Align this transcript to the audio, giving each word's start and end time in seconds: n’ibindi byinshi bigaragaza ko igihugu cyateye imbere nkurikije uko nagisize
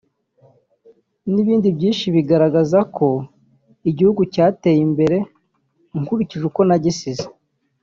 n’ibindi 1.33 1.67
byinshi 1.77 2.05
bigaragaza 2.15 2.79
ko 2.95 3.07
igihugu 3.89 4.21
cyateye 4.33 4.79
imbere 4.87 5.17
nkurikije 5.99 6.43
uko 6.49 6.61
nagisize 6.69 7.25